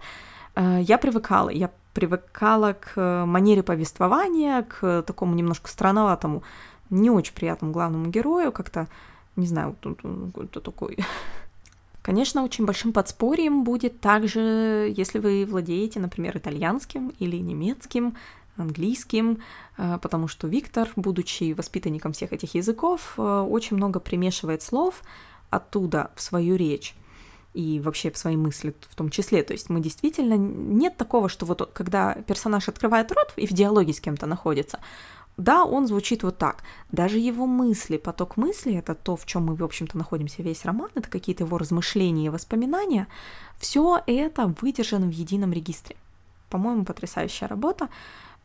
э, 0.55 0.79
я 0.83 0.99
привыкала, 0.99 1.49
я 1.49 1.71
привыкала 1.95 2.75
к 2.75 3.25
манере 3.27 3.63
повествования, 3.63 4.63
к 4.63 5.03
такому 5.03 5.35
немножко 5.35 5.69
странноватому, 5.69 6.43
не 6.91 7.11
очень 7.11 7.35
приятному 7.35 7.73
главному 7.73 8.09
герою, 8.09 8.53
как-то, 8.53 8.89
не 9.37 9.47
знаю, 9.47 9.75
кто 9.75 10.61
такой. 10.61 10.99
Конечно, 12.03 12.43
очень 12.43 12.67
большим 12.67 12.93
подспорьем 12.93 13.63
будет 13.63 14.01
также, 14.01 14.93
если 14.97 15.21
вы 15.21 15.47
владеете, 15.47 16.01
например, 16.01 16.37
итальянским 16.37 17.13
или 17.21 17.37
немецким, 17.37 18.17
английским, 18.57 19.41
э, 19.79 19.99
потому 20.03 20.27
что 20.27 20.49
Виктор, 20.49 20.91
будучи 20.97 21.53
воспитанником 21.53 22.13
всех 22.13 22.33
этих 22.33 22.55
языков, 22.57 23.15
э, 23.17 23.23
очень 23.23 23.77
много 23.77 24.01
примешивает 24.01 24.63
слов 24.63 25.03
оттуда 25.51 26.11
в 26.17 26.21
свою 26.21 26.57
речь 26.57 26.95
и 27.55 27.81
вообще 27.81 28.11
в 28.11 28.19
свои 28.19 28.37
мысли 28.37 28.75
в 28.89 28.95
том 28.95 29.11
числе. 29.11 29.43
То 29.43 29.53
есть 29.53 29.71
мы 29.71 29.81
действительно... 29.81 30.35
Нет 30.35 30.97
такого, 30.97 31.29
что 31.29 31.47
вот 31.47 31.71
когда 31.73 32.15
персонаж 32.15 32.69
открывает 32.69 33.13
рот 33.13 33.33
и 33.37 33.47
в 33.47 33.53
диалоге 33.53 33.93
с 33.93 34.01
кем-то 34.01 34.27
находится, 34.27 34.81
да, 35.37 35.65
он 35.65 35.87
звучит 35.87 36.23
вот 36.23 36.39
так. 36.39 36.63
Даже 36.91 37.19
его 37.19 37.47
мысли, 37.47 37.97
поток 37.97 38.37
мыслей, 38.37 38.77
это 38.77 38.95
то, 38.95 39.17
в 39.17 39.25
чем 39.27 39.47
мы, 39.47 39.55
в 39.55 39.65
общем-то, 39.65 39.97
находимся 39.97 40.43
весь 40.43 40.65
роман, 40.65 40.91
это 40.95 41.09
какие-то 41.09 41.45
его 41.45 41.59
размышления 41.59 42.27
и 42.27 42.31
воспоминания, 42.31 43.09
все 43.59 44.03
это 44.07 44.55
выдержано 44.61 45.07
в 45.07 45.13
едином 45.13 45.53
регистре. 45.53 45.97
По-моему, 46.51 46.85
потрясающая 46.85 47.49
работа, 47.49 47.89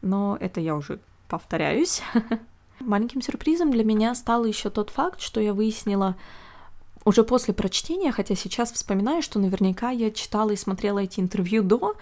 но 0.01 0.37
это 0.39 0.61
я 0.61 0.75
уже 0.75 0.99
повторяюсь. 1.27 2.01
Маленьким 2.79 3.21
сюрпризом 3.21 3.71
для 3.71 3.83
меня 3.83 4.15
стал 4.15 4.45
еще 4.45 4.69
тот 4.69 4.89
факт, 4.89 5.19
что 5.19 5.41
я 5.41 5.53
выяснила, 5.53 6.15
уже 7.03 7.23
после 7.23 7.53
прочтения, 7.53 8.11
хотя 8.11 8.35
сейчас 8.35 8.71
вспоминаю, 8.71 9.21
что 9.21 9.39
наверняка 9.39 9.91
я 9.91 10.11
читала 10.11 10.51
и 10.51 10.57
смотрела 10.57 10.99
эти 10.99 11.19
интервью 11.19 11.63
до, 11.63 11.95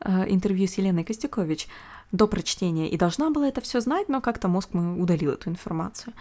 э, 0.00 0.24
интервью 0.28 0.66
с 0.66 0.74
Еленой 0.74 1.04
Костякович, 1.04 1.68
до 2.12 2.26
прочтения, 2.26 2.88
и 2.88 2.96
должна 2.96 3.30
была 3.30 3.48
это 3.48 3.60
все 3.60 3.80
знать, 3.80 4.08
но 4.08 4.20
как-то 4.20 4.48
мозг 4.48 4.70
мой 4.72 5.00
удалил 5.00 5.32
эту 5.32 5.50
информацию. 5.50 6.14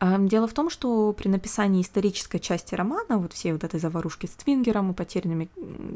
Э, 0.00 0.16
дело 0.18 0.46
в 0.46 0.52
том, 0.52 0.70
что 0.70 1.12
при 1.12 1.28
написании 1.28 1.82
исторической 1.82 2.38
части 2.38 2.74
романа, 2.74 3.18
вот 3.18 3.32
всей 3.32 3.52
вот 3.52 3.64
этой 3.64 3.80
заварушки 3.80 4.26
с 4.26 4.30
Твингером 4.30 4.90
и 4.90 4.94
потерянными 4.94 5.48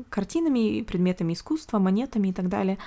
картинами, 0.09 0.83
предметами 0.83 1.33
искусства, 1.33 1.79
монетами 1.79 2.29
и 2.29 2.33
так 2.33 2.49
далее, 2.49 2.79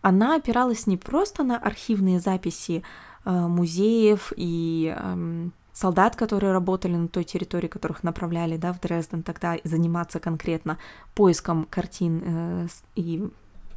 она 0.00 0.36
опиралась 0.36 0.86
не 0.86 0.96
просто 0.96 1.42
на 1.42 1.58
архивные 1.58 2.20
записи 2.20 2.82
э, 3.24 3.30
музеев 3.30 4.32
и 4.36 4.94
эм, 4.96 5.52
солдат, 5.72 6.16
которые 6.16 6.52
работали 6.52 6.96
на 6.96 7.08
той 7.08 7.24
территории, 7.24 7.68
которых 7.68 8.02
направляли 8.02 8.56
да, 8.56 8.72
в 8.72 8.80
Дрезден, 8.80 9.22
тогда 9.22 9.56
заниматься 9.64 10.20
конкретно 10.20 10.78
поиском 11.14 11.66
картин 11.68 12.22
э, 12.24 12.68
и 12.94 13.28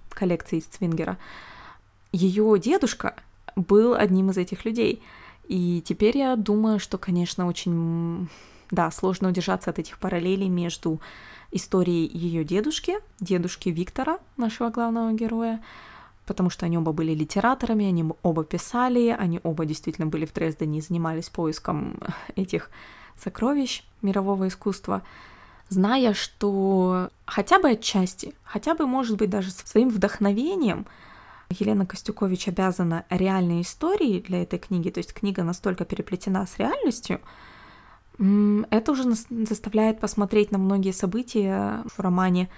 коллекции 0.10 0.60
из 0.60 0.66
Цвингера. 0.66 1.18
Ее 2.12 2.60
дедушка 2.60 3.15
был 3.56 3.94
одним 3.94 4.30
из 4.32 4.38
этих 4.38 4.65
людей. 4.65 5.01
И 5.48 5.82
теперь 5.86 6.18
я 6.18 6.36
думаю, 6.36 6.80
что, 6.80 6.98
конечно, 6.98 7.48
очень, 7.48 8.30
да, 8.70 8.91
сложно 8.91 9.30
удержаться 9.30 9.70
от 9.70 9.80
этих 9.80 9.98
параллелей 9.98 10.50
между 10.50 11.01
историей 11.51 12.10
ее 12.18 12.44
дедушки, 12.44 12.96
дедушки 13.20 13.70
Виктора, 13.70 14.20
нашего 14.38 14.70
главного 14.70 15.12
героя, 15.12 15.62
потому 16.25 16.50
что 16.50 16.65
они 16.65 16.77
оба 16.77 16.94
были 16.94 17.13
литераторами, 17.13 17.86
они 17.86 18.06
оба 18.24 18.44
писали, 18.44 19.15
они 19.18 19.39
оба 19.44 19.65
действительно 19.65 20.08
были 20.08 20.25
в 20.25 20.34
Дрездене 20.34 20.80
и 20.80 20.82
занимались 20.82 21.30
поиском 21.30 22.00
этих 22.36 22.70
сокровищ 23.18 23.84
мирового 24.01 24.48
искусства, 24.48 25.03
зная, 25.70 26.13
что 26.13 27.10
хотя 27.25 27.60
бы 27.60 27.72
отчасти, 27.72 28.34
хотя 28.44 28.75
бы, 28.75 28.88
может 28.88 29.18
быть, 29.18 29.30
даже 29.30 29.51
своим 29.51 29.89
вдохновением 29.89 30.86
Елена 31.51 31.86
Костюкович 31.86 32.48
обязана 32.48 33.05
реальной 33.10 33.62
историей 33.62 34.22
для 34.22 34.43
этой 34.43 34.60
книги, 34.60 34.89
то 34.89 35.00
есть 35.00 35.13
книга 35.13 35.43
настолько 35.43 35.86
переплетена 35.86 36.46
с 36.46 36.58
реальностью, 36.58 37.22
это 38.17 38.91
уже 38.91 39.03
заставляет 39.29 40.00
посмотреть 40.00 40.51
на 40.51 40.58
многие 40.58 40.91
события 40.91 41.84
в 41.86 42.00
романе 42.00 42.50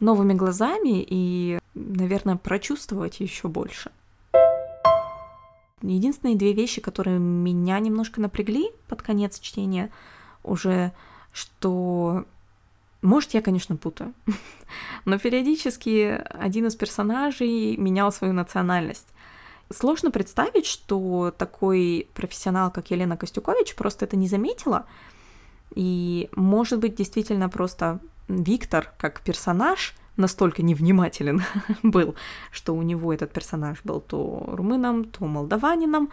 новыми 0.00 0.34
глазами 0.34 1.04
и, 1.06 1.58
наверное, 1.74 2.36
прочувствовать 2.36 3.20
еще 3.20 3.48
больше. 3.48 3.90
Единственные 5.82 6.36
две 6.36 6.52
вещи, 6.52 6.80
которые 6.80 7.18
меня 7.18 7.78
немножко 7.78 8.20
напрягли 8.20 8.70
под 8.88 9.02
конец 9.02 9.38
чтения, 9.38 9.90
уже 10.42 10.92
что 11.32 12.24
может, 13.06 13.34
я, 13.34 13.42
конечно, 13.42 13.76
путаю, 13.76 14.12
но 15.04 15.18
периодически 15.18 16.20
один 16.28 16.66
из 16.66 16.76
персонажей 16.76 17.76
менял 17.76 18.12
свою 18.12 18.32
национальность. 18.32 19.06
Сложно 19.70 20.10
представить, 20.10 20.66
что 20.66 21.32
такой 21.36 22.08
профессионал, 22.14 22.70
как 22.70 22.90
Елена 22.90 23.16
Костюкович, 23.16 23.74
просто 23.74 24.04
это 24.04 24.16
не 24.16 24.28
заметила. 24.28 24.86
И, 25.74 26.28
может 26.36 26.80
быть, 26.80 26.94
действительно 26.96 27.48
просто 27.48 28.00
Виктор, 28.28 28.92
как 28.98 29.20
персонаж, 29.20 29.94
настолько 30.16 30.62
невнимателен 30.62 31.42
был, 31.82 32.16
что 32.50 32.74
у 32.74 32.82
него 32.82 33.12
этот 33.12 33.32
персонаж 33.32 33.78
был 33.84 34.00
то 34.00 34.44
румыном, 34.48 35.04
то 35.04 35.26
молдаванином, 35.26 36.10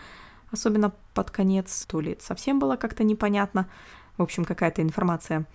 особенно 0.52 0.94
под 1.14 1.32
конец, 1.32 1.86
то 1.86 2.02
ли 2.02 2.18
совсем 2.20 2.60
было 2.60 2.76
как-то 2.76 3.04
непонятно. 3.04 3.68
В 4.18 4.22
общем, 4.22 4.46
какая-то 4.46 4.82
информация 4.82 5.46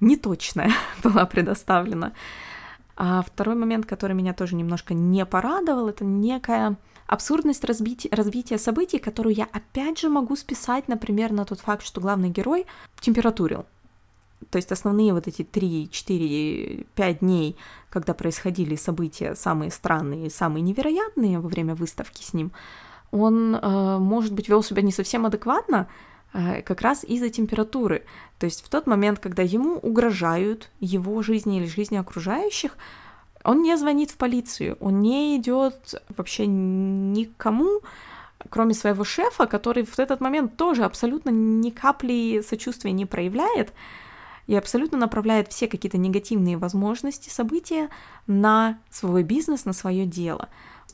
неточная 0.00 0.72
была 1.02 1.26
предоставлена. 1.26 2.12
А 2.96 3.22
второй 3.22 3.54
момент, 3.54 3.86
который 3.86 4.14
меня 4.14 4.34
тоже 4.34 4.56
немножко 4.56 4.92
не 4.92 5.24
порадовал, 5.24 5.88
это 5.88 6.04
некая 6.04 6.76
абсурдность 7.06 7.64
разбития, 7.64 8.10
развития 8.14 8.58
событий, 8.58 8.98
которую 8.98 9.34
я 9.34 9.44
опять 9.52 9.98
же 9.98 10.08
могу 10.08 10.34
списать, 10.36 10.88
например, 10.88 11.32
на 11.32 11.44
тот 11.44 11.60
факт, 11.60 11.84
что 11.84 12.00
главный 12.00 12.28
герой 12.28 12.66
температурил. 13.00 13.66
То 14.50 14.56
есть 14.56 14.72
основные 14.72 15.12
вот 15.12 15.26
эти 15.26 15.42
3, 15.42 15.88
4, 15.90 16.86
5 16.94 17.18
дней, 17.20 17.56
когда 17.90 18.14
происходили 18.14 18.76
события 18.76 19.34
самые 19.34 19.70
странные, 19.70 20.30
самые 20.30 20.62
невероятные 20.62 21.40
во 21.40 21.48
время 21.48 21.74
выставки 21.74 22.22
с 22.22 22.32
ним, 22.34 22.52
он, 23.10 23.56
э, 23.56 23.98
может 23.98 24.32
быть, 24.32 24.48
вел 24.48 24.62
себя 24.62 24.82
не 24.82 24.92
совсем 24.92 25.26
адекватно, 25.26 25.88
как 26.32 26.80
раз 26.82 27.04
из-за 27.04 27.30
температуры. 27.30 28.04
То 28.38 28.46
есть 28.46 28.64
в 28.64 28.68
тот 28.68 28.86
момент, 28.86 29.18
когда 29.18 29.42
ему 29.42 29.74
угрожают 29.74 30.70
его 30.80 31.22
жизни 31.22 31.58
или 31.58 31.66
жизни 31.66 31.96
окружающих, 31.96 32.76
он 33.44 33.62
не 33.62 33.76
звонит 33.76 34.10
в 34.10 34.16
полицию, 34.16 34.76
он 34.80 35.00
не 35.00 35.36
идет 35.36 35.94
вообще 36.16 36.46
никому, 36.46 37.80
кроме 38.50 38.74
своего 38.74 39.04
шефа, 39.04 39.46
который 39.46 39.84
в 39.84 39.98
этот 39.98 40.20
момент 40.20 40.56
тоже 40.56 40.84
абсолютно 40.84 41.30
ни 41.30 41.70
капли 41.70 42.42
сочувствия 42.46 42.92
не 42.92 43.06
проявляет 43.06 43.72
и 44.46 44.54
абсолютно 44.54 44.98
направляет 44.98 45.48
все 45.48 45.68
какие-то 45.68 45.98
негативные 45.98 46.56
возможности, 46.56 47.28
события 47.28 47.90
на 48.26 48.78
свой 48.90 49.22
бизнес, 49.22 49.64
на 49.64 49.72
свое 49.72 50.06
дело. 50.06 50.48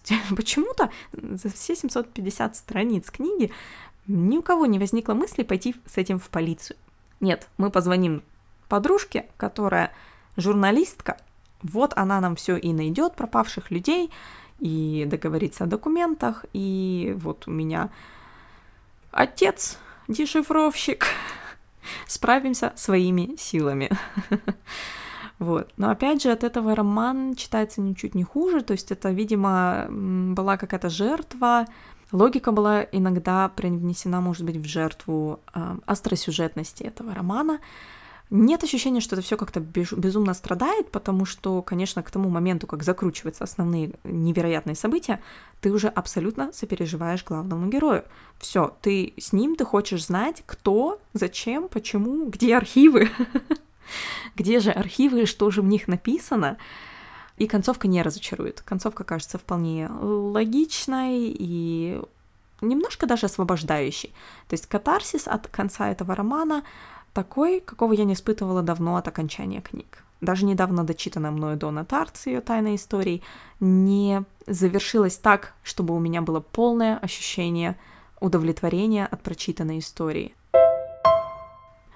Почему-то 0.36 0.90
за 1.12 1.48
все 1.50 1.74
750 1.76 2.56
страниц 2.56 3.10
книги 3.10 3.52
ни 4.06 4.38
у 4.38 4.42
кого 4.42 4.66
не 4.66 4.78
возникло 4.78 5.14
мысли 5.14 5.42
пойти 5.42 5.74
с 5.86 5.98
этим 5.98 6.18
в 6.18 6.28
полицию. 6.28 6.76
Нет, 7.20 7.48
мы 7.56 7.70
позвоним 7.70 8.22
подружке, 8.68 9.26
которая 9.36 9.92
журналистка, 10.36 11.16
вот 11.62 11.92
она 11.96 12.20
нам 12.20 12.36
все 12.36 12.56
и 12.56 12.72
найдет 12.72 13.14
пропавших 13.14 13.70
людей, 13.70 14.10
и 14.60 15.04
договорится 15.06 15.64
о 15.64 15.66
документах, 15.66 16.44
и 16.52 17.14
вот 17.18 17.48
у 17.48 17.50
меня 17.50 17.90
отец, 19.10 19.78
дешифровщик, 20.08 21.06
справимся 22.06 22.72
своими 22.76 23.36
силами. 23.36 23.90
Вот. 25.40 25.72
Но 25.76 25.90
опять 25.90 26.22
же, 26.22 26.30
от 26.30 26.44
этого 26.44 26.76
роман 26.76 27.34
читается 27.34 27.80
ничуть 27.80 28.14
не 28.14 28.22
хуже, 28.22 28.62
то 28.62 28.70
есть 28.72 28.92
это, 28.92 29.10
видимо, 29.10 29.86
была 29.90 30.56
какая-то 30.56 30.88
жертва, 30.88 31.66
Логика 32.14 32.52
была 32.52 32.86
иногда 32.92 33.48
привнесена, 33.48 34.20
может 34.20 34.44
быть, 34.44 34.56
в 34.56 34.64
жертву 34.64 35.40
э, 35.52 35.78
остросюжетности 35.84 36.84
этого 36.84 37.12
романа. 37.12 37.58
Нет 38.30 38.62
ощущения, 38.62 39.00
что 39.00 39.16
это 39.16 39.24
все 39.24 39.36
как-то 39.36 39.58
безумно 39.58 40.32
страдает, 40.34 40.92
потому 40.92 41.24
что, 41.24 41.60
конечно, 41.60 42.04
к 42.04 42.10
тому 42.12 42.28
моменту, 42.28 42.68
как 42.68 42.84
закручиваются 42.84 43.42
основные 43.42 43.94
невероятные 44.04 44.76
события, 44.76 45.20
ты 45.60 45.72
уже 45.72 45.88
абсолютно 45.88 46.52
сопереживаешь 46.52 47.24
главному 47.24 47.68
герою. 47.68 48.04
Все, 48.38 48.76
ты 48.80 49.14
с 49.18 49.32
ним, 49.32 49.56
ты 49.56 49.64
хочешь 49.64 50.06
знать, 50.06 50.44
кто, 50.46 51.00
зачем, 51.14 51.66
почему, 51.66 52.26
где 52.26 52.56
архивы, 52.56 53.10
где 54.36 54.60
же 54.60 54.70
архивы, 54.70 55.26
что 55.26 55.50
же 55.50 55.62
в 55.62 55.66
них 55.66 55.88
написано. 55.88 56.58
И 57.36 57.46
концовка 57.46 57.88
не 57.88 58.02
разочарует. 58.02 58.62
Концовка 58.62 59.04
кажется 59.04 59.38
вполне 59.38 59.88
логичной 59.88 61.34
и 61.36 62.00
немножко 62.60 63.06
даже 63.06 63.26
освобождающей. 63.26 64.12
То 64.48 64.54
есть 64.54 64.66
катарсис 64.66 65.26
от 65.26 65.48
конца 65.48 65.90
этого 65.90 66.14
романа 66.14 66.62
такой, 67.12 67.60
какого 67.60 67.92
я 67.92 68.04
не 68.04 68.14
испытывала 68.14 68.62
давно 68.62 68.96
от 68.96 69.08
окончания 69.08 69.60
книг. 69.60 70.04
Даже 70.20 70.46
недавно 70.46 70.84
дочитанная 70.84 71.30
мною 71.30 71.56
Дона 71.56 71.84
Тарт 71.84 72.18
ее 72.26 72.40
«Тайной 72.40 72.76
истории» 72.76 73.22
не 73.60 74.24
завершилась 74.46 75.18
так, 75.18 75.52
чтобы 75.62 75.94
у 75.94 75.98
меня 75.98 76.22
было 76.22 76.40
полное 76.40 76.96
ощущение 76.98 77.76
удовлетворения 78.20 79.06
от 79.06 79.22
прочитанной 79.22 79.80
истории. 79.80 80.34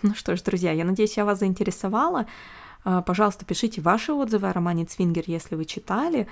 Ну 0.02 0.14
что 0.14 0.37
ж, 0.37 0.42
друзья, 0.42 0.72
я 0.72 0.84
надеюсь, 0.84 1.16
я 1.16 1.24
вас 1.24 1.40
заинтересовала. 1.40 2.26
А, 2.84 3.02
пожалуйста, 3.02 3.44
пишите 3.44 3.80
ваши 3.80 4.12
отзывы 4.12 4.48
о 4.48 4.52
романе 4.52 4.84
«Цвингер», 4.84 5.24
если 5.26 5.56
вы 5.56 5.64
читали, 5.64 6.28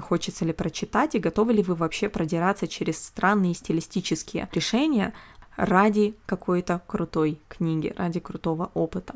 хочется 0.00 0.44
ли 0.44 0.52
прочитать 0.52 1.14
и 1.14 1.18
готовы 1.18 1.54
ли 1.54 1.62
вы 1.62 1.74
вообще 1.74 2.08
продираться 2.08 2.68
через 2.68 3.02
странные 3.02 3.54
стилистические 3.54 4.48
решения 4.52 5.14
ради 5.56 6.14
какой-то 6.26 6.82
крутой 6.86 7.40
книги, 7.48 7.94
ради 7.96 8.20
крутого 8.20 8.70
опыта. 8.74 9.14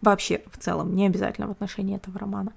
Вообще, 0.00 0.42
в 0.50 0.58
целом, 0.58 0.94
не 0.94 1.06
обязательно 1.06 1.48
в 1.48 1.52
отношении 1.52 1.96
этого 1.96 2.18
романа. 2.18 2.52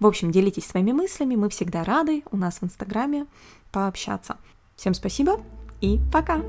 В 0.00 0.06
общем, 0.06 0.30
делитесь 0.30 0.66
своими 0.66 0.92
мыслями, 0.92 1.34
мы 1.34 1.48
всегда 1.48 1.84
рады 1.84 2.22
у 2.30 2.36
нас 2.36 2.60
в 2.60 2.64
Инстаграме 2.64 3.26
пообщаться. 3.72 4.36
Всем 4.76 4.94
спасибо 4.94 5.40
и 5.80 5.98
пока! 6.12 6.42